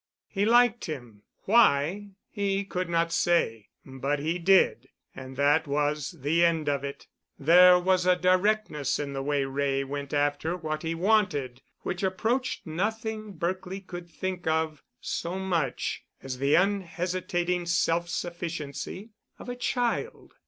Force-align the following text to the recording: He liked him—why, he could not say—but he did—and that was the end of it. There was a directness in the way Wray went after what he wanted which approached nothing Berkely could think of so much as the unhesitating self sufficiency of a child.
He 0.27 0.45
liked 0.45 0.85
him—why, 0.85 2.07
he 2.31 2.63
could 2.65 2.89
not 2.89 3.11
say—but 3.11 4.17
he 4.17 4.39
did—and 4.39 5.37
that 5.37 5.67
was 5.67 6.15
the 6.21 6.43
end 6.43 6.67
of 6.67 6.83
it. 6.83 7.05
There 7.37 7.77
was 7.77 8.07
a 8.07 8.15
directness 8.15 8.97
in 8.97 9.13
the 9.13 9.21
way 9.21 9.45
Wray 9.45 9.83
went 9.83 10.11
after 10.11 10.57
what 10.57 10.81
he 10.81 10.95
wanted 10.95 11.61
which 11.81 12.01
approached 12.01 12.65
nothing 12.65 13.33
Berkely 13.33 13.79
could 13.85 14.09
think 14.09 14.47
of 14.47 14.81
so 14.99 15.37
much 15.37 16.01
as 16.23 16.39
the 16.39 16.55
unhesitating 16.55 17.67
self 17.67 18.09
sufficiency 18.09 19.11
of 19.37 19.49
a 19.49 19.55
child. 19.55 20.33